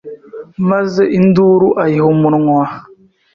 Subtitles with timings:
[0.69, 2.63] maze induru ayiha amunwa,